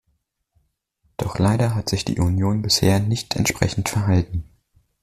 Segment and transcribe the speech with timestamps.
[1.17, 4.49] Doch leider hat sich die Union bisher nicht entsprechend verhalten.